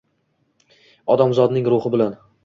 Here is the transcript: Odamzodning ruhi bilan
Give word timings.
Odamzodning 1.15 1.69
ruhi 1.75 1.93
bilan 1.97 2.17